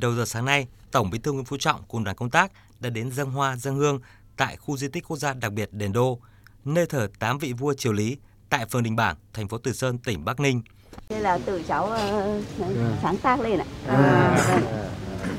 đầu 0.00 0.14
giờ 0.14 0.24
sáng 0.24 0.44
nay, 0.44 0.66
Tổng 0.90 1.10
Bí 1.10 1.18
thư 1.18 1.32
Nguyễn 1.32 1.44
Phú 1.44 1.56
Trọng 1.56 1.82
cùng 1.88 2.04
đoàn 2.04 2.16
công 2.16 2.30
tác 2.30 2.52
đã 2.80 2.90
đến 2.90 3.10
dâng 3.10 3.30
hoa 3.30 3.56
dâng 3.56 3.76
hương 3.76 4.00
tại 4.36 4.56
khu 4.56 4.76
di 4.76 4.88
tích 4.88 5.04
quốc 5.08 5.16
gia 5.16 5.34
đặc 5.34 5.52
biệt 5.52 5.72
Đền 5.72 5.92
Đô, 5.92 6.18
nơi 6.64 6.86
thờ 6.86 7.08
tám 7.18 7.38
vị 7.38 7.52
vua 7.52 7.74
triều 7.74 7.92
Lý 7.92 8.16
tại 8.48 8.66
phường 8.66 8.82
Đình 8.82 8.96
Bảng, 8.96 9.16
thành 9.32 9.48
phố 9.48 9.58
Từ 9.58 9.72
Sơn, 9.72 9.98
tỉnh 9.98 10.24
Bắc 10.24 10.40
Ninh. 10.40 10.62
Đây 11.08 11.20
là 11.20 11.38
tự 11.38 11.62
cháu 11.68 11.84
uh, 11.84 12.68
sáng 13.02 13.16
tác 13.16 13.40
lên 13.40 13.58
ạ. 13.58 13.66
À, 13.86 14.60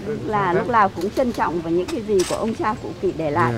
lúc 0.07 0.19
là 0.25 0.54
lúc 0.54 0.70
nào 0.70 0.89
cũng 0.89 1.09
trân 1.09 1.33
trọng 1.33 1.61
vào 1.61 1.73
những 1.73 1.86
cái 1.86 2.02
gì 2.02 2.18
của 2.29 2.36
ông 2.36 2.55
cha 2.55 2.75
cụ 2.83 2.91
kỵ 3.02 3.11
để 3.11 3.31
lại. 3.31 3.54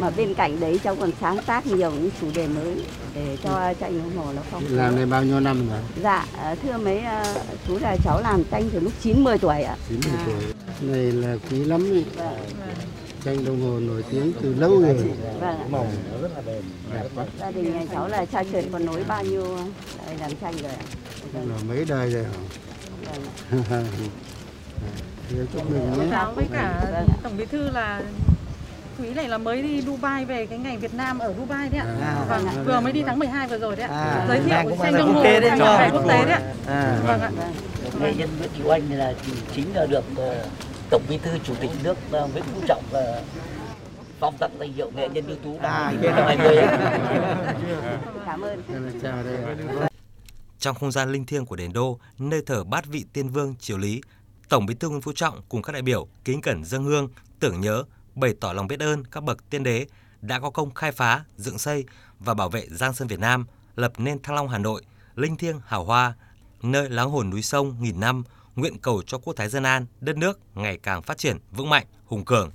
Mà 0.00 0.10
bên 0.10 0.34
cạnh 0.34 0.60
đấy 0.60 0.80
cháu 0.84 0.96
còn 0.96 1.10
sáng 1.20 1.38
tác 1.46 1.66
nhiều 1.66 1.90
những 1.90 2.10
chủ 2.20 2.26
đề 2.34 2.46
mới 2.46 2.84
để 3.14 3.36
cho 3.42 3.74
tranh 3.80 3.98
đồng 3.98 4.16
hồ 4.16 4.32
nó 4.32 4.42
phong 4.50 4.62
phú. 4.62 4.76
Làm 4.76 4.96
này 4.96 5.06
bao 5.06 5.24
nhiêu 5.24 5.40
năm 5.40 5.68
rồi? 5.68 5.78
Dạ, 6.02 6.26
thưa 6.62 6.78
mấy 6.78 6.98
uh, 6.98 7.38
chú 7.68 7.78
là 7.78 7.96
cháu 8.04 8.20
làm 8.20 8.44
tranh 8.50 8.70
từ 8.72 8.80
lúc 8.80 8.92
90 9.02 9.38
tuổi 9.38 9.62
ạ. 9.62 9.76
90 9.88 10.10
à. 10.18 10.24
tuổi. 10.26 10.54
Này 10.88 11.12
là 11.12 11.36
quý 11.50 11.64
lắm 11.64 11.92
ý. 11.92 12.04
Vâng. 12.16 12.34
Tranh 13.24 13.44
đồng 13.44 13.60
hồ 13.62 13.80
nổi 13.80 14.04
tiếng 14.10 14.32
từ 14.42 14.54
lâu 14.54 14.80
rồi. 14.80 14.96
Vâng. 15.40 15.70
Màu 15.70 15.86
rất 16.22 16.30
là 16.36 16.42
đẹp. 16.46 16.60
đẹp 16.94 17.08
quá. 17.14 17.24
Gia 17.40 17.50
đình 17.50 17.72
nhà 17.72 17.84
cháu 17.92 18.08
là 18.08 18.24
cha 18.24 18.44
truyền 18.52 18.72
còn 18.72 18.86
nối 18.86 19.04
bao 19.08 19.24
nhiêu 19.24 19.58
đời 20.06 20.16
làm 20.20 20.30
tranh 20.40 20.54
rồi 20.62 20.70
ạ. 20.70 20.82
Vâng. 21.32 21.48
Là 21.48 21.56
mấy 21.68 21.84
đời 21.84 22.10
rồi 22.10 22.24
hả? 22.24 22.30
Vâng. 23.70 23.86
chúc 25.52 25.70
mừng 25.70 25.98
nhé. 25.98 26.06
Cháu 26.10 26.32
với 26.32 26.44
cả 26.52 26.88
vâng. 26.92 27.08
Tổng 27.22 27.36
Bí 27.36 27.44
thư 27.44 27.70
là 27.70 28.02
quý 29.02 29.14
này 29.14 29.28
là 29.28 29.38
mới 29.38 29.62
đi 29.62 29.82
Dubai 29.82 30.24
về 30.24 30.46
cái 30.46 30.58
ngày 30.58 30.76
Việt 30.76 30.94
Nam 30.94 31.18
ở 31.18 31.34
Dubai 31.38 31.68
đấy 31.68 31.80
ạ. 31.80 31.86
À, 32.00 32.24
vâng 32.28 32.46
ạ. 32.46 32.54
Vừa 32.66 32.80
mới 32.80 32.92
đi 32.92 33.02
tháng 33.06 33.18
12 33.18 33.48
vừa 33.48 33.58
rồi 33.58 33.76
đấy 33.76 33.86
ạ. 33.88 33.94
À, 33.96 34.24
Giới 34.28 34.40
thiệu 34.40 34.76
tranh 34.82 34.94
đồng 34.94 35.14
hồ 35.14 35.24
cho 35.58 35.78
ngày 35.78 35.90
quốc 35.92 36.04
tế 36.08 36.24
đấy 36.24 36.32
ạ. 36.32 36.40
À, 36.66 36.98
vâng 37.06 37.20
ạ. 37.20 37.30
Nghệ 38.00 38.14
nhân 38.14 38.28
Nguyễn 38.38 38.50
Thị 38.56 38.62
Oanh 38.64 38.92
là 38.92 39.14
chính 39.54 39.74
là 39.74 39.86
được 39.86 40.04
Tổng 40.90 41.02
Bí 41.08 41.18
thư 41.18 41.38
Chủ 41.44 41.54
tịch 41.60 41.70
nước 41.82 41.96
Nguyễn 42.10 42.44
Phú 42.54 42.60
Trọng 42.68 42.82
phong 44.20 44.36
tặng 44.38 44.50
danh 44.60 44.72
hiệu 44.72 44.90
nghệ 44.96 45.08
nhân 45.08 45.26
ưu 45.26 45.36
tú 45.44 45.58
năm 45.62 45.72
2020. 45.72 46.56
Cảm 48.26 48.40
ơn. 48.40 48.62
Chào 49.02 49.22
đây. 49.22 49.36
Trong 50.58 50.76
không 50.76 50.92
gian 50.92 51.12
linh 51.12 51.26
thiêng 51.26 51.46
của 51.46 51.56
đền 51.56 51.72
Đô, 51.72 51.98
nơi 52.18 52.42
thờ 52.46 52.64
bát 52.64 52.86
vị 52.86 53.04
tiên 53.12 53.28
vương 53.28 53.54
triều 53.60 53.78
Lý, 53.78 54.00
Tổng 54.48 54.66
Bí 54.66 54.74
thư 54.74 54.88
Nguyễn 54.88 55.02
Phú 55.02 55.12
Trọng 55.14 55.40
cùng 55.48 55.62
các 55.62 55.72
đại 55.72 55.82
biểu 55.82 56.06
kính 56.24 56.40
cẩn 56.40 56.64
dâng 56.64 56.84
hương, 56.84 57.08
tưởng 57.40 57.60
nhớ, 57.60 57.84
bày 58.14 58.34
tỏ 58.40 58.52
lòng 58.52 58.66
biết 58.66 58.80
ơn 58.80 59.04
các 59.04 59.22
bậc 59.22 59.50
tiên 59.50 59.62
đế 59.62 59.86
đã 60.20 60.40
có 60.40 60.50
công 60.50 60.74
khai 60.74 60.92
phá, 60.92 61.24
dựng 61.36 61.58
xây 61.58 61.84
và 62.18 62.34
bảo 62.34 62.48
vệ 62.48 62.66
Giang 62.70 62.94
Sơn 62.94 63.08
Việt 63.08 63.18
Nam, 63.18 63.46
lập 63.76 63.92
nên 63.98 64.22
Thăng 64.22 64.36
Long 64.36 64.48
Hà 64.48 64.58
Nội, 64.58 64.82
linh 65.14 65.36
thiêng 65.36 65.60
hào 65.66 65.84
hoa, 65.84 66.14
nơi 66.62 66.90
láng 66.90 67.10
hồn 67.10 67.30
núi 67.30 67.42
sông 67.42 67.76
nghìn 67.80 68.00
năm, 68.00 68.24
nguyện 68.56 68.78
cầu 68.78 69.02
cho 69.06 69.18
quốc 69.18 69.36
thái 69.36 69.48
dân 69.48 69.62
an, 69.62 69.86
đất 70.00 70.16
nước 70.16 70.40
ngày 70.54 70.78
càng 70.82 71.02
phát 71.02 71.18
triển 71.18 71.38
vững 71.50 71.70
mạnh, 71.70 71.86
hùng 72.04 72.24
cường. 72.24 72.50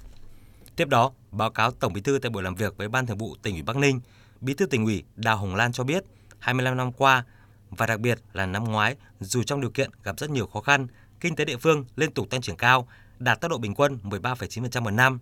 Tiếp 0.75 0.87
đó, 0.87 1.11
báo 1.31 1.49
cáo 1.49 1.71
Tổng 1.71 1.93
Bí 1.93 2.01
thư 2.01 2.19
tại 2.19 2.29
buổi 2.29 2.43
làm 2.43 2.55
việc 2.55 2.77
với 2.77 2.87
Ban 2.89 3.05
Thường 3.05 3.17
vụ 3.17 3.35
tỉnh 3.41 3.55
ủy 3.55 3.61
Bắc 3.61 3.75
Ninh, 3.75 3.99
Bí 4.41 4.53
thư 4.53 4.65
tỉnh 4.65 4.85
ủy 4.85 5.03
Đào 5.15 5.37
Hồng 5.37 5.55
Lan 5.55 5.71
cho 5.71 5.83
biết, 5.83 6.03
25 6.39 6.77
năm 6.77 6.91
qua 6.91 7.23
và 7.69 7.85
đặc 7.85 7.99
biệt 7.99 8.19
là 8.33 8.45
năm 8.45 8.63
ngoái, 8.63 8.95
dù 9.19 9.43
trong 9.43 9.61
điều 9.61 9.69
kiện 9.69 9.89
gặp 10.03 10.19
rất 10.19 10.29
nhiều 10.29 10.47
khó 10.47 10.61
khăn, 10.61 10.87
kinh 11.19 11.35
tế 11.35 11.45
địa 11.45 11.57
phương 11.57 11.85
liên 11.95 12.11
tục 12.11 12.29
tăng 12.29 12.41
trưởng 12.41 12.57
cao, 12.57 12.87
đạt 13.19 13.41
tốc 13.41 13.51
độ 13.51 13.57
bình 13.57 13.75
quân 13.75 13.99
13,9% 14.03 14.81
một 14.81 14.91
năm. 14.91 15.19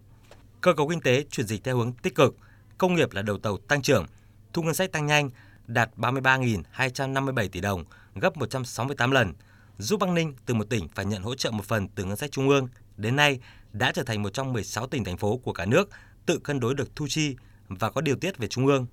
Cơ 0.66 0.74
cấu 0.74 0.88
kinh 0.88 1.02
tế 1.02 1.24
chuyển 1.32 1.48
dịch 1.48 1.64
theo 1.64 1.78
hướng 1.78 1.94
tích 1.94 2.16
cực, 2.16 2.36
công 2.78 2.96
nghiệp 2.96 3.14
là 3.14 3.22
đầu 3.22 3.38
tàu 3.38 3.58
tăng 3.58 3.82
trưởng, 3.82 4.06
thu 4.54 4.64
ngân 4.64 4.74
sách 4.74 4.92
tăng 4.92 5.06
nhanh, 5.06 5.30
đạt 5.68 5.90
33.257 5.98 7.48
tỷ 7.50 7.62
đồng, 7.62 7.84
gấp 8.16 8.38
168 8.38 9.12
lần, 9.12 9.34
giúp 9.78 10.00
Bắc 10.00 10.10
Ninh 10.10 10.34
từ 10.46 10.54
một 10.54 10.70
tỉnh 10.70 10.88
phải 10.88 11.06
nhận 11.06 11.24
hỗ 11.24 11.36
trợ 11.36 11.52
một 11.52 11.66
phần 11.66 11.88
từ 11.88 12.04
ngân 12.04 12.18
sách 12.18 12.32
trung 12.32 12.50
ương, 12.50 12.68
đến 12.98 13.16
nay 13.16 13.40
đã 13.72 13.92
trở 13.92 14.04
thành 14.04 14.22
một 14.22 14.30
trong 14.30 14.54
16 14.54 14.88
tỉnh 14.88 15.04
thành 15.04 15.18
phố 15.18 15.38
của 15.38 15.54
cả 15.54 15.66
nước 15.66 15.90
tự 16.26 16.40
cân 16.40 16.60
đối 16.60 16.76
được 16.76 16.96
thu 16.96 17.08
chi 17.10 17.36
và 17.68 17.90
có 17.90 18.02
điều 18.02 18.16
tiết 18.16 18.38
về 18.38 18.48
trung 18.48 18.68
ương. 18.68 18.86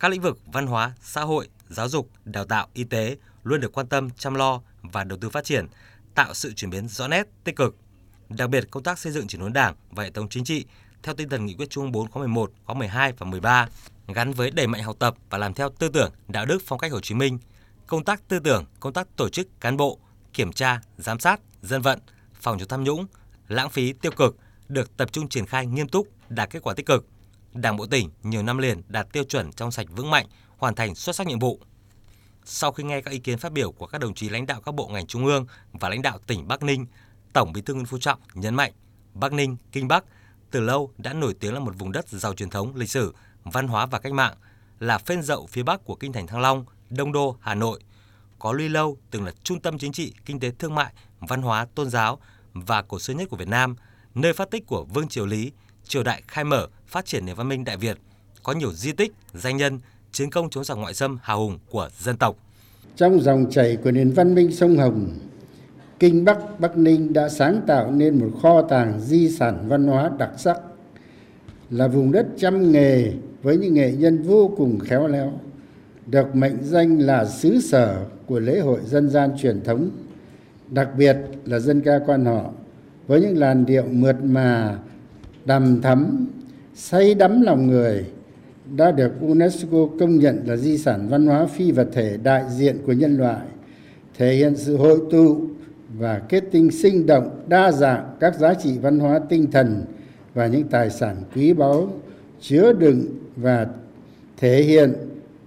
Các 0.00 0.10
lĩnh 0.10 0.20
vực 0.20 0.38
văn 0.46 0.66
hóa, 0.66 0.92
xã 1.00 1.22
hội, 1.22 1.48
giáo 1.68 1.88
dục, 1.88 2.10
đào 2.24 2.44
tạo, 2.44 2.68
y 2.74 2.84
tế 2.84 3.16
luôn 3.44 3.60
được 3.60 3.72
quan 3.72 3.86
tâm, 3.86 4.10
chăm 4.10 4.34
lo 4.34 4.62
và 4.82 5.04
đầu 5.04 5.18
tư 5.18 5.30
phát 5.30 5.44
triển, 5.44 5.66
tạo 6.14 6.34
sự 6.34 6.52
chuyển 6.52 6.70
biến 6.70 6.88
rõ 6.88 7.08
nét, 7.08 7.26
tích 7.44 7.56
cực. 7.56 7.76
Đặc 8.28 8.50
biệt, 8.50 8.70
công 8.70 8.82
tác 8.82 8.98
xây 8.98 9.12
dựng 9.12 9.26
chỉnh 9.26 9.40
đốn 9.40 9.52
Đảng 9.52 9.74
và 9.90 10.02
hệ 10.02 10.10
thống 10.10 10.28
chính 10.28 10.44
trị 10.44 10.64
theo 11.02 11.14
tinh 11.14 11.28
thần 11.28 11.46
nghị 11.46 11.54
quyết 11.54 11.70
Trung 11.70 11.92
4 11.92 12.10
khóa 12.10 12.20
11, 12.20 12.52
khóa 12.64 12.74
12 12.74 13.12
và 13.12 13.26
13, 13.26 13.68
gắn 14.08 14.32
với 14.32 14.50
đẩy 14.50 14.66
mạnh 14.66 14.82
học 14.82 14.96
tập 14.98 15.14
và 15.30 15.38
làm 15.38 15.54
theo 15.54 15.68
tư 15.68 15.88
tưởng, 15.88 16.12
đạo 16.28 16.46
đức 16.46 16.62
phong 16.66 16.78
cách 16.78 16.92
Hồ 16.92 17.00
Chí 17.00 17.14
Minh, 17.14 17.38
công 17.86 18.04
tác 18.04 18.28
tư 18.28 18.38
tưởng, 18.38 18.64
công 18.80 18.92
tác 18.92 19.16
tổ 19.16 19.28
chức 19.28 19.60
cán 19.60 19.76
bộ, 19.76 19.98
kiểm 20.32 20.52
tra, 20.52 20.80
giám 20.96 21.18
sát, 21.18 21.40
dân 21.62 21.82
vận, 21.82 21.98
phòng 22.34 22.58
chống 22.58 22.68
tham 22.68 22.84
nhũng, 22.84 23.06
lãng 23.48 23.70
phí 23.70 23.92
tiêu 23.92 24.12
cực 24.16 24.36
được 24.68 24.96
tập 24.96 25.12
trung 25.12 25.28
triển 25.28 25.46
khai 25.46 25.66
nghiêm 25.66 25.88
túc, 25.88 26.08
đạt 26.28 26.50
kết 26.50 26.62
quả 26.62 26.74
tích 26.74 26.86
cực. 26.86 27.06
Đảng 27.52 27.76
bộ 27.76 27.86
tỉnh 27.86 28.10
nhiều 28.22 28.42
năm 28.42 28.58
liền 28.58 28.82
đạt 28.88 29.12
tiêu 29.12 29.24
chuẩn 29.24 29.52
trong 29.52 29.70
sạch 29.70 29.86
vững 29.90 30.10
mạnh, 30.10 30.26
hoàn 30.56 30.74
thành 30.74 30.94
xuất 30.94 31.16
sắc 31.16 31.26
nhiệm 31.26 31.38
vụ. 31.38 31.60
Sau 32.44 32.72
khi 32.72 32.84
nghe 32.84 33.00
các 33.00 33.10
ý 33.10 33.18
kiến 33.18 33.38
phát 33.38 33.52
biểu 33.52 33.72
của 33.72 33.86
các 33.86 34.00
đồng 34.00 34.14
chí 34.14 34.28
lãnh 34.28 34.46
đạo 34.46 34.60
các 34.60 34.74
bộ 34.74 34.88
ngành 34.88 35.06
trung 35.06 35.26
ương 35.26 35.46
và 35.72 35.88
lãnh 35.88 36.02
đạo 36.02 36.18
tỉnh 36.26 36.48
Bắc 36.48 36.62
Ninh, 36.62 36.86
Tổng 37.32 37.52
Bí 37.52 37.60
thư 37.60 37.74
Nguyễn 37.74 37.86
Phú 37.86 37.98
Trọng 37.98 38.20
nhấn 38.34 38.54
mạnh 38.54 38.72
Bắc 39.14 39.32
Ninh, 39.32 39.56
Kinh 39.72 39.88
Bắc 39.88 40.04
từ 40.52 40.60
lâu 40.60 40.90
đã 40.98 41.12
nổi 41.12 41.34
tiếng 41.40 41.54
là 41.54 41.60
một 41.60 41.78
vùng 41.78 41.92
đất 41.92 42.08
giàu 42.08 42.34
truyền 42.34 42.50
thống, 42.50 42.76
lịch 42.76 42.90
sử, 42.90 43.14
văn 43.44 43.68
hóa 43.68 43.86
và 43.86 43.98
cách 43.98 44.12
mạng, 44.12 44.34
là 44.80 44.98
phên 44.98 45.22
dậu 45.22 45.46
phía 45.46 45.62
bắc 45.62 45.84
của 45.84 45.94
kinh 45.94 46.12
thành 46.12 46.26
Thăng 46.26 46.40
Long, 46.40 46.64
Đông 46.90 47.12
Đô, 47.12 47.36
Hà 47.40 47.54
Nội. 47.54 47.80
Có 48.38 48.52
Luy 48.52 48.68
Lâu 48.68 48.96
từng 49.10 49.24
là 49.24 49.32
trung 49.44 49.60
tâm 49.60 49.78
chính 49.78 49.92
trị, 49.92 50.12
kinh 50.24 50.40
tế 50.40 50.50
thương 50.58 50.74
mại, 50.74 50.92
văn 51.20 51.42
hóa, 51.42 51.66
tôn 51.74 51.90
giáo 51.90 52.18
và 52.52 52.82
cổ 52.82 52.98
xưa 52.98 53.14
nhất 53.14 53.28
của 53.30 53.36
Việt 53.36 53.48
Nam, 53.48 53.76
nơi 54.14 54.32
phát 54.32 54.50
tích 54.50 54.66
của 54.66 54.84
Vương 54.84 55.08
Triều 55.08 55.26
Lý, 55.26 55.52
triều 55.84 56.02
đại 56.02 56.22
khai 56.28 56.44
mở, 56.44 56.68
phát 56.86 57.06
triển 57.06 57.26
nền 57.26 57.36
văn 57.36 57.48
minh 57.48 57.64
Đại 57.64 57.76
Việt, 57.76 57.98
có 58.42 58.52
nhiều 58.52 58.72
di 58.72 58.92
tích, 58.92 59.12
danh 59.34 59.56
nhân, 59.56 59.80
chiến 60.12 60.30
công 60.30 60.50
chống 60.50 60.64
giặc 60.64 60.78
ngoại 60.78 60.94
xâm 60.94 61.18
hào 61.22 61.38
hùng 61.38 61.58
của 61.70 61.88
dân 61.98 62.16
tộc. 62.16 62.36
Trong 62.96 63.20
dòng 63.20 63.46
chảy 63.50 63.76
của 63.84 63.90
nền 63.90 64.12
văn 64.12 64.34
minh 64.34 64.52
sông 64.52 64.76
Hồng, 64.76 65.18
Kinh 66.02 66.24
Bắc 66.24 66.60
Bắc 66.60 66.76
Ninh 66.76 67.12
đã 67.12 67.28
sáng 67.28 67.60
tạo 67.66 67.90
nên 67.90 68.18
một 68.20 68.30
kho 68.42 68.62
tàng 68.62 69.00
di 69.00 69.28
sản 69.28 69.64
văn 69.68 69.86
hóa 69.86 70.10
đặc 70.18 70.30
sắc, 70.36 70.60
là 71.70 71.88
vùng 71.88 72.12
đất 72.12 72.26
trăm 72.36 72.72
nghề 72.72 73.12
với 73.42 73.56
những 73.56 73.74
nghệ 73.74 73.92
nhân 73.92 74.22
vô 74.22 74.50
cùng 74.56 74.78
khéo 74.78 75.06
léo, 75.06 75.32
được 76.06 76.36
mệnh 76.36 76.56
danh 76.62 76.98
là 76.98 77.24
xứ 77.24 77.60
sở 77.60 78.04
của 78.26 78.40
lễ 78.40 78.60
hội 78.60 78.80
dân 78.86 79.08
gian 79.08 79.30
truyền 79.38 79.60
thống, 79.64 79.90
đặc 80.70 80.88
biệt 80.98 81.16
là 81.44 81.58
dân 81.58 81.80
ca 81.80 81.98
quan 82.06 82.24
họ, 82.24 82.50
với 83.06 83.20
những 83.20 83.38
làn 83.38 83.66
điệu 83.66 83.84
mượt 83.90 84.16
mà, 84.24 84.78
đầm 85.44 85.80
thắm, 85.82 86.26
say 86.74 87.14
đắm 87.14 87.42
lòng 87.42 87.66
người, 87.66 88.04
đã 88.76 88.90
được 88.90 89.12
UNESCO 89.20 89.88
công 90.00 90.18
nhận 90.18 90.42
là 90.46 90.56
di 90.56 90.78
sản 90.78 91.08
văn 91.08 91.26
hóa 91.26 91.46
phi 91.46 91.72
vật 91.72 91.88
thể 91.92 92.18
đại 92.22 92.44
diện 92.50 92.76
của 92.86 92.92
nhân 92.92 93.16
loại, 93.16 93.46
thể 94.18 94.34
hiện 94.34 94.56
sự 94.56 94.76
hội 94.76 95.00
tụ 95.10 95.40
và 95.98 96.18
kết 96.18 96.44
tinh 96.52 96.70
sinh 96.70 97.06
động 97.06 97.44
đa 97.48 97.72
dạng 97.72 98.16
các 98.20 98.34
giá 98.34 98.54
trị 98.54 98.78
văn 98.78 98.98
hóa 98.98 99.20
tinh 99.28 99.50
thần 99.50 99.84
và 100.34 100.46
những 100.46 100.68
tài 100.68 100.90
sản 100.90 101.16
quý 101.34 101.52
báu 101.52 102.00
chứa 102.40 102.72
đựng 102.72 103.06
và 103.36 103.66
thể 104.36 104.62
hiện 104.62 104.94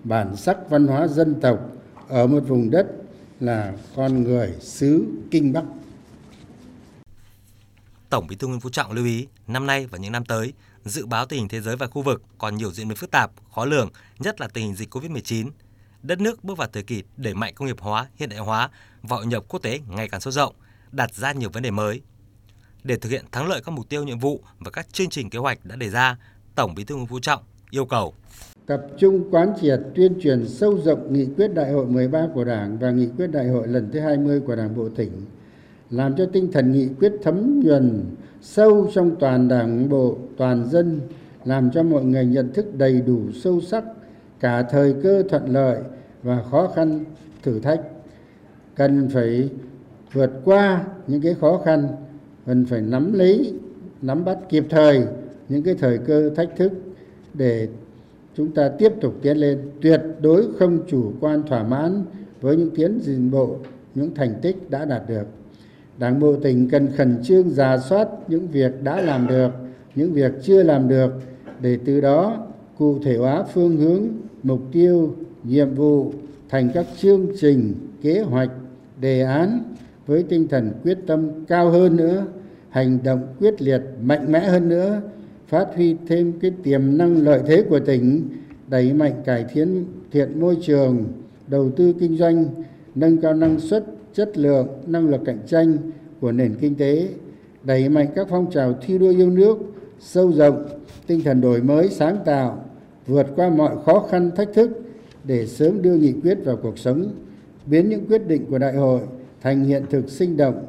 bản 0.04 0.36
sắc 0.36 0.58
văn 0.70 0.88
hóa 0.88 1.08
dân 1.08 1.36
tộc 1.42 1.60
ở 2.08 2.28
một 2.28 2.44
vùng 2.48 2.70
đất 2.70 2.88
là 3.40 3.74
con 3.96 4.24
người 4.24 4.54
xứ 4.60 5.06
Kinh 5.32 5.54
Bắc. 5.54 5.64
Tổng 8.10 8.28
Bí 8.28 8.36
thư 8.36 8.48
Nguyễn 8.48 8.60
Phú 8.60 8.70
Trọng 8.70 8.92
lưu 8.92 9.06
ý, 9.06 9.28
năm 9.48 9.68
nay 9.68 9.88
và 9.92 9.98
những 9.98 10.12
năm 10.12 10.26
tới, 10.26 10.54
dự 10.86 11.06
báo 11.06 11.26
tình 11.26 11.40
hình 11.40 11.48
thế 11.48 11.62
giới 11.62 11.76
và 11.76 11.88
khu 11.88 12.02
vực 12.02 12.24
còn 12.38 12.58
nhiều 12.58 12.72
diễn 12.72 12.88
biến 12.88 12.98
phức 12.98 13.12
tạp, 13.12 13.32
khó 13.56 13.66
lường, 13.66 13.90
nhất 14.20 14.42
là 14.42 14.48
tình 14.48 14.66
hình 14.66 14.76
dịch 14.76 14.96
Covid-19. 14.96 15.50
Đất 16.08 16.22
nước 16.22 16.44
bước 16.44 16.58
vào 16.58 16.68
thời 16.74 16.84
kỳ 16.84 17.04
đẩy 17.18 17.34
mạnh 17.34 17.54
công 17.56 17.68
nghiệp 17.68 17.80
hóa, 17.80 18.08
hiện 18.16 18.30
đại 18.30 18.40
hóa 18.40 18.70
và 19.02 19.16
hội 19.18 19.26
nhập 19.26 19.44
quốc 19.48 19.64
tế 19.64 19.80
ngày 19.90 20.10
càng 20.10 20.22
sâu 20.22 20.32
rộng, 20.32 20.56
đặt 20.92 21.14
ra 21.14 21.32
nhiều 21.32 21.50
vấn 21.50 21.64
đề 21.64 21.72
mới. 21.72 22.02
Để 22.84 22.96
thực 22.96 23.10
hiện 23.10 23.26
thắng 23.32 23.48
lợi 23.48 23.62
các 23.66 23.72
mục 23.72 23.90
tiêu 23.90 24.04
nhiệm 24.04 24.20
vụ 24.20 24.42
và 24.60 24.72
các 24.72 24.94
chương 24.94 25.10
trình 25.10 25.30
kế 25.30 25.40
hoạch 25.40 25.66
đã 25.66 25.76
đề 25.76 25.90
ra, 25.90 26.18
Tổng 26.56 26.76
Bí 26.76 26.84
thư 26.84 26.96
Nguyễn 26.96 27.08
Phú 27.08 27.20
Trọng 27.20 27.44
yêu 27.72 27.86
cầu 27.86 28.14
tập 28.66 28.82
trung 28.98 29.24
quán 29.32 29.54
triệt 29.62 29.80
tuyên 29.96 30.14
truyền 30.22 30.48
sâu 30.48 30.78
rộng 30.84 31.14
nghị 31.14 31.26
quyết 31.38 31.48
đại 31.54 31.72
hội 31.72 31.86
13 31.86 32.28
của 32.34 32.44
Đảng 32.44 32.78
và 32.78 32.92
nghị 32.92 33.08
quyết 33.18 33.28
đại 33.28 33.48
hội 33.48 33.68
lần 33.68 33.92
thứ 33.92 34.00
20 34.00 34.40
của 34.40 34.56
Đảng 34.56 34.76
bộ 34.76 34.90
tỉnh, 34.90 35.12
làm 35.90 36.16
cho 36.16 36.26
tinh 36.34 36.52
thần 36.52 36.72
nghị 36.72 36.88
quyết 37.00 37.14
thấm 37.24 37.60
nhuần 37.60 38.06
sâu 38.42 38.92
trong 38.94 39.16
toàn 39.20 39.48
đảng 39.48 39.90
bộ, 39.90 40.18
toàn 40.38 40.70
dân, 40.70 41.02
làm 41.46 41.72
cho 41.72 41.84
mọi 41.84 42.04
người 42.04 42.26
nhận 42.26 42.54
thức 42.54 42.76
đầy 42.76 43.02
đủ 43.02 43.22
sâu 43.44 43.62
sắc 43.62 43.84
cả 44.46 44.64
thời 44.64 44.94
cơ 45.04 45.24
thuận 45.30 45.46
lợi 45.46 45.78
và 46.24 46.44
khó 46.52 46.68
khăn 46.76 47.04
thử 47.44 47.60
thách 47.60 47.82
cần 48.76 49.10
phải 49.10 49.50
vượt 50.14 50.32
qua 50.44 50.84
những 51.08 51.22
cái 51.22 51.36
khó 51.42 51.62
khăn 51.66 51.88
cần 52.46 52.66
phải 52.66 52.82
nắm 52.82 53.14
lấy 53.14 53.54
nắm 54.02 54.26
bắt 54.26 54.38
kịp 54.50 54.66
thời 54.70 55.04
những 55.50 55.64
cái 55.64 55.76
thời 55.80 55.98
cơ 55.98 56.30
thách 56.30 56.50
thức 56.58 56.72
để 57.34 57.68
chúng 58.36 58.52
ta 58.52 58.70
tiếp 58.70 58.94
tục 59.02 59.16
tiến 59.22 59.38
lên. 59.38 59.72
Tuyệt 59.82 60.02
đối 60.22 60.46
không 60.60 60.80
chủ 60.88 61.12
quan 61.20 61.44
thỏa 61.44 61.64
mãn 61.64 62.04
với 62.42 62.56
những 62.58 62.76
tiến 62.76 63.00
trình 63.06 63.32
bộ 63.32 63.56
những 63.96 64.16
thành 64.16 64.34
tích 64.42 64.70
đã 64.70 64.86
đạt 64.86 65.02
được. 65.08 65.26
Đảng 65.98 66.20
bộ 66.20 66.36
tỉnh 66.36 66.70
cần 66.70 66.88
khẩn 66.98 67.18
trương 67.24 67.50
giả 67.50 67.78
soát 67.78 68.08
những 68.28 68.48
việc 68.48 68.84
đã 68.84 69.02
làm 69.02 69.28
được, 69.28 69.50
những 69.96 70.14
việc 70.14 70.32
chưa 70.42 70.64
làm 70.64 70.88
được 70.88 71.12
để 71.62 71.78
từ 71.86 72.02
đó 72.02 72.48
cụ 72.78 73.00
thể 73.04 73.18
hóa 73.18 73.44
phương 73.54 73.78
hướng, 73.78 74.08
mục 74.46 74.62
tiêu, 74.72 75.16
nhiệm 75.44 75.76
vụ 75.76 76.14
thành 76.50 76.70
các 76.74 76.86
chương 76.98 77.28
trình, 77.40 77.74
kế 78.02 78.20
hoạch, 78.20 78.52
đề 79.02 79.22
án 79.22 79.64
với 80.08 80.24
tinh 80.24 80.48
thần 80.48 80.72
quyết 80.84 80.98
tâm 81.08 81.46
cao 81.48 81.70
hơn 81.70 81.96
nữa, 81.96 82.26
hành 82.70 83.00
động 83.04 83.28
quyết 83.40 83.62
liệt 83.62 83.82
mạnh 84.04 84.32
mẽ 84.32 84.40
hơn 84.40 84.70
nữa, 84.70 85.02
phát 85.48 85.68
huy 85.76 85.96
thêm 86.08 86.34
cái 86.40 86.52
tiềm 86.64 86.98
năng 86.98 87.24
lợi 87.24 87.42
thế 87.48 87.64
của 87.70 87.80
tỉnh, 87.80 88.30
đẩy 88.68 88.94
mạnh 88.94 89.14
cải 89.26 89.46
thiện 89.54 89.86
thiện 90.12 90.40
môi 90.40 90.58
trường, 90.62 91.04
đầu 91.48 91.72
tư 91.76 91.94
kinh 92.00 92.18
doanh, 92.18 92.46
nâng 92.96 93.18
cao 93.18 93.34
năng 93.34 93.60
suất, 93.60 93.86
chất 94.14 94.38
lượng, 94.38 94.68
năng 94.88 95.10
lực 95.10 95.22
cạnh 95.26 95.40
tranh 95.48 95.78
của 96.22 96.32
nền 96.32 96.56
kinh 96.62 96.76
tế, 96.76 97.08
đẩy 97.64 97.90
mạnh 97.90 98.08
các 98.16 98.28
phong 98.30 98.52
trào 98.52 98.74
thi 98.82 98.98
đua 98.98 99.10
yêu 99.10 99.30
nước, 99.30 99.58
sâu 100.00 100.34
rộng 100.34 100.66
tinh 101.08 101.22
thần 101.24 101.42
đổi 101.42 101.62
mới 101.62 101.90
sáng 101.90 102.18
tạo, 102.26 102.66
vượt 103.08 103.28
qua 103.36 103.50
mọi 103.50 103.76
khó 103.86 104.08
khăn 104.10 104.32
thách 104.36 104.54
thức 104.54 104.70
để 105.24 105.48
sớm 105.48 105.82
đưa 105.82 105.96
nghị 105.96 106.14
quyết 106.24 106.38
vào 106.46 106.58
cuộc 106.64 106.78
sống, 106.78 107.12
biến 107.66 107.90
những 107.90 108.06
quyết 108.06 108.28
định 108.28 108.46
của 108.50 108.58
đại 108.58 108.76
hội 108.76 109.02
thành 109.42 109.64
hiện 109.64 109.84
thực 109.90 110.10
sinh 110.10 110.38
động, 110.38 110.66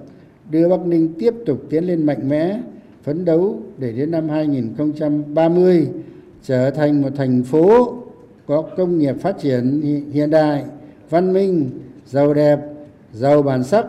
đưa 0.50 0.69
Bắc 0.69 0.87
Ninh 0.87 1.15
tiếp 1.19 1.35
tục 1.47 1.62
tiến 1.71 1.85
lên 1.85 2.06
mạnh 2.06 2.29
mẽ, 2.29 2.61
phấn 3.03 3.25
đấu 3.25 3.61
để 3.79 3.93
đến 3.93 4.11
năm 4.11 4.29
2030 4.29 5.88
trở 6.43 6.71
thành 6.71 7.03
một 7.03 7.11
thành 7.17 7.43
phố 7.43 7.94
có 8.47 8.62
công 8.77 8.99
nghiệp 8.99 9.17
phát 9.21 9.39
triển 9.39 9.81
hiện 10.12 10.31
đại, 10.31 10.65
văn 11.11 11.32
minh, 11.32 11.71
giàu 12.06 12.35
đẹp, 12.35 12.61
giàu 13.12 13.43
bản 13.43 13.65
sắc, 13.65 13.87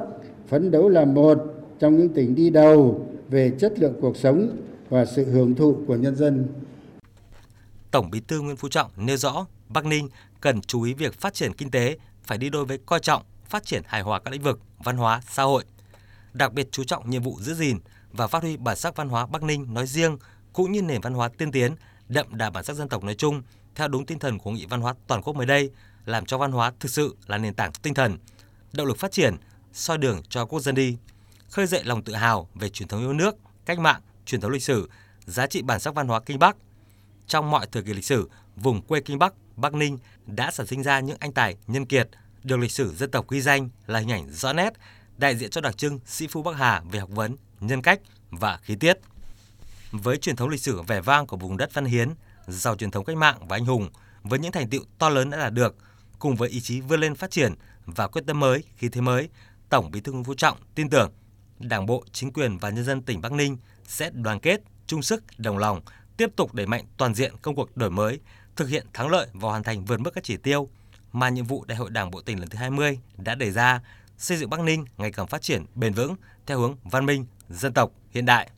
phấn 0.48 0.72
đấu 0.72 0.90
là 0.90 1.06
một 1.06 1.38
trong 1.80 1.98
những 1.98 2.10
tỉnh 2.10 2.36
đi 2.36 2.50
đầu 2.50 3.02
về 3.30 3.52
chất 3.60 3.80
lượng 3.80 3.94
cuộc 4.02 4.18
sống 4.18 4.50
và 4.90 5.06
sự 5.06 5.26
hưởng 5.26 5.56
thụ 5.56 5.76
của 5.88 5.96
nhân 5.96 6.16
dân. 6.16 6.44
Tổng 7.92 8.10
Bí 8.10 8.22
thư 8.28 8.42
Nguyễn 8.42 8.57
Phú 8.57 8.69
Trọng 8.69 8.92
nêu 8.95 9.18
rõ 9.18 9.45
Bắc 9.69 9.86
Ninh 9.86 10.10
cần 10.42 10.62
chú 10.62 10.81
ý 10.81 10.94
việc 10.94 11.19
phát 11.19 11.34
triển 11.34 11.54
kinh 11.54 11.72
tế 11.72 11.98
phải 12.24 12.38
đi 12.38 12.50
đôi 12.50 12.66
với 12.66 12.80
coi 12.86 13.00
trọng 13.00 13.24
phát 13.50 13.66
triển 13.66 13.81
hài 13.86 14.01
hòa 14.01 14.19
các 14.19 14.31
lĩnh 14.31 14.42
vực 14.42 14.60
văn 14.78 14.98
hóa, 14.98 15.22
xã 15.30 15.44
hội. 15.44 15.63
Đặc 16.34 16.54
biệt 16.54 16.68
chú 16.72 16.84
trọng 16.84 17.10
nhiệm 17.10 17.24
vụ 17.24 17.39
giữ 17.42 17.54
gìn 17.54 17.80
và 18.12 18.28
phát 18.28 18.44
huy 18.44 18.57
bản 18.57 18.78
sắc 18.78 18.95
văn 18.95 19.10
hóa 19.10 19.25
Bắc 19.25 19.44
Ninh 19.44 19.74
nói 19.74 19.88
riêng 19.88 20.18
cũng 20.54 20.72
như 20.72 20.81
nền 20.81 21.01
văn 21.01 21.13
hóa 21.13 21.30
tiên 21.38 21.51
tiến, 21.51 21.75
đậm 22.07 22.38
đà 22.38 22.50
bản 22.50 22.63
sắc 22.63 22.74
dân 22.75 22.89
tộc 22.89 23.04
nói 23.04 23.16
chung 23.16 23.42
theo 23.75 23.88
đúng 23.88 24.06
tinh 24.06 24.19
thần 24.19 24.40
của 24.40 24.51
nghị 24.51 24.66
văn 24.66 24.81
hóa 24.81 24.94
toàn 25.07 25.22
quốc 25.22 25.36
mới 25.36 25.45
đây, 25.45 25.72
làm 26.06 26.25
cho 26.25 26.38
văn 26.38 26.51
hóa 26.51 26.74
thực 26.80 26.92
sự 26.92 27.18
là 27.28 27.38
nền 27.38 27.54
tảng 27.54 27.72
tinh 27.81 27.94
thần, 27.94 28.18
động 28.74 28.88
lực 28.88 28.98
phát 28.98 29.12
triển, 29.12 29.36
soi 29.74 29.98
đường 29.98 30.22
cho 30.30 30.45
quốc 30.45 30.60
dân 30.60 30.75
đi, 30.75 30.98
khơi 31.50 31.68
dậy 31.68 31.83
lòng 31.83 32.04
tự 32.04 32.13
hào 32.13 32.50
về 32.56 32.69
truyền 32.69 32.88
thống 32.88 33.01
yêu 33.01 33.13
nước, 33.13 33.36
cách 33.66 33.80
mạng, 33.80 34.01
truyền 34.25 34.42
thống 34.42 34.51
lịch 34.51 34.63
sử, 34.63 34.90
giá 35.25 35.48
trị 35.48 35.62
bản 35.62 35.80
sắc 35.80 35.95
văn 35.95 36.07
hóa 36.07 36.19
Kinh 36.19 36.40
Bắc. 36.40 36.56
Trong 37.28 37.52
mọi 37.52 37.68
thời 37.72 37.84
kỳ 37.84 37.94
lịch 37.94 38.06
sử, 38.06 38.30
vùng 38.56 38.82
quê 38.82 39.00
Kinh 39.00 39.20
Bắc, 39.20 39.34
Bắc 39.56 39.74
Ninh 39.74 39.98
đã 40.26 40.52
sản 40.52 40.68
sinh 40.68 40.84
ra 40.84 41.00
những 41.00 41.18
anh 41.20 41.32
tài 41.32 41.56
nhân 41.68 41.86
kiệt 41.86 42.10
được 42.44 42.58
lịch 42.58 42.72
sử 42.72 42.94
dân 42.96 43.12
tộc 43.12 43.30
ghi 43.30 43.42
danh 43.42 43.70
là 43.88 44.00
hình 44.00 44.12
ảnh 44.12 44.30
rõ 44.32 44.54
nét, 44.54 44.74
đại 45.18 45.36
diện 45.36 45.50
cho 45.50 45.62
đặc 45.62 45.78
trưng 45.78 46.00
sĩ 46.06 46.28
phu 46.28 46.44
Bắc 46.44 46.56
Hà 46.56 46.82
về 46.92 47.00
học 47.00 47.10
vấn, 47.10 47.36
nhân 47.60 47.82
cách 47.82 48.00
và 48.30 48.58
khí 48.58 48.76
tiết. 48.76 48.98
Với 49.92 50.18
truyền 50.18 50.36
thống 50.36 50.50
lịch 50.50 50.62
sử 50.62 50.82
vẻ 50.82 51.02
vang 51.02 51.28
của 51.28 51.38
vùng 51.38 51.58
đất 51.58 51.74
Văn 51.74 51.86
Hiến, 51.86 52.10
giàu 52.48 52.76
truyền 52.76 52.92
thống 52.92 53.06
cách 53.06 53.18
mạng 53.18 53.48
và 53.48 53.58
anh 53.58 53.66
hùng, 53.66 53.90
với 54.24 54.40
những 54.40 54.52
thành 54.52 54.70
tựu 54.70 54.82
to 55.00 55.10
lớn 55.10 55.30
đã 55.30 55.38
đạt 55.38 55.54
được, 55.54 55.76
cùng 56.20 56.36
với 56.36 56.50
ý 56.50 56.62
chí 56.62 56.82
vươn 56.82 57.00
lên 57.00 57.16
phát 57.16 57.32
triển 57.32 57.54
và 57.86 58.08
quyết 58.08 58.22
tâm 58.28 58.40
mới, 58.40 58.64
khí 58.78 58.90
thế 58.90 59.02
mới, 59.02 59.30
Tổng 59.70 59.92
Bí 59.92 60.02
thư 60.02 60.12
Nguyễn 60.12 60.24
Phú 60.24 60.34
Trọng 60.34 60.58
tin 60.76 60.90
tưởng 60.90 61.12
Đảng 61.60 61.86
bộ, 61.86 62.04
chính 62.12 62.34
quyền 62.34 62.58
và 62.58 62.70
nhân 62.70 62.86
dân 62.86 63.02
tỉnh 63.02 63.22
Bắc 63.22 63.32
Ninh 63.32 63.58
sẽ 63.88 64.10
đoàn 64.10 64.40
kết, 64.40 64.62
chung 64.88 65.02
sức, 65.02 65.24
đồng 65.38 65.58
lòng, 65.58 65.82
tiếp 66.18 66.30
tục 66.36 66.54
đẩy 66.54 66.68
mạnh 66.68 66.86
toàn 66.98 67.14
diện 67.14 67.34
công 67.42 67.56
cuộc 67.56 67.78
đổi 67.78 67.90
mới, 67.90 68.19
thực 68.56 68.69
hiện 68.69 68.88
thắng 68.94 69.10
lợi 69.10 69.28
và 69.34 69.50
hoàn 69.50 69.64
thành 69.64 69.86
vượt 69.86 70.00
mức 70.00 70.12
các 70.14 70.24
chỉ 70.24 70.38
tiêu 70.38 70.69
mà 71.12 71.30
nhiệm 71.30 71.46
vụ 71.46 71.66
Đại 71.66 71.78
hội 71.78 71.90
Đảng 71.90 72.12
bộ 72.12 72.22
tỉnh 72.22 72.40
lần 72.40 72.50
thứ 72.50 72.58
20 72.58 73.00
đã 73.18 73.36
đề 73.36 73.52
ra, 73.52 73.81
xây 74.18 74.38
dựng 74.38 74.50
Bắc 74.50 74.60
Ninh 74.60 74.86
ngày 74.98 75.12
càng 75.12 75.28
phát 75.28 75.42
triển 75.42 75.66
bền 75.75 75.94
vững 75.94 76.16
theo 76.46 76.60
hướng 76.60 76.75
văn 76.84 77.06
minh, 77.06 77.25
dân 77.50 77.74
tộc, 77.74 77.92
hiện 78.10 78.25
đại. 78.25 78.50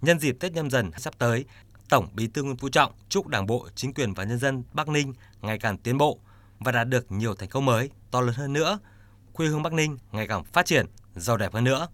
Nhân 0.00 0.18
dịp 0.18 0.36
Tết 0.40 0.52
nhâm 0.52 0.70
dần 0.70 0.90
sắp 0.98 1.14
tới, 1.18 1.44
Tổng 1.88 2.08
Bí 2.14 2.26
thư 2.26 2.42
Nguyễn 2.42 2.56
Phú 2.56 2.68
Trọng 2.68 2.92
chúc 3.08 3.26
Đảng 3.26 3.46
bộ, 3.46 3.68
chính 3.74 3.94
quyền 3.94 4.14
và 4.14 4.24
nhân 4.24 4.38
dân 4.38 4.62
Bắc 4.72 4.88
Ninh 4.88 5.14
ngày 5.40 5.58
càng 5.58 5.78
tiến 5.78 5.98
bộ 5.98 6.18
và 6.58 6.72
đạt 6.72 6.88
được 6.88 7.12
nhiều 7.12 7.34
thành 7.34 7.48
công 7.48 7.64
mới 7.64 7.90
to 8.10 8.20
lớn 8.20 8.34
hơn 8.34 8.52
nữa, 8.52 8.78
quê 9.32 9.46
hương 9.46 9.62
Bắc 9.62 9.72
Ninh 9.72 9.98
ngày 10.12 10.28
càng 10.28 10.44
phát 10.44 10.66
triển, 10.66 10.86
giàu 11.14 11.36
đẹp 11.36 11.52
hơn 11.52 11.64
nữa. 11.64 11.88